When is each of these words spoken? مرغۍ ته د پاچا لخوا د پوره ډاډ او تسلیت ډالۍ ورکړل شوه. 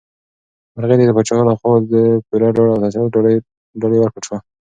مرغۍ 0.75 0.95
ته 0.99 1.05
د 1.07 1.11
پاچا 1.17 1.35
لخوا 1.47 1.73
د 1.93 1.93
پوره 2.27 2.47
ډاډ 2.55 2.67
او 2.85 3.07
تسلیت 3.13 3.43
ډالۍ 3.81 3.97
ورکړل 3.99 4.23
شوه. 4.27 4.37